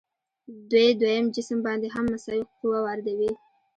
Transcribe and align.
دوی 0.71 0.89
دویم 1.01 1.25
جسم 1.35 1.59
باندې 1.67 1.87
هم 1.95 2.05
مساوي 2.13 2.43
قوه 2.59 2.79
واردوي. 2.83 3.31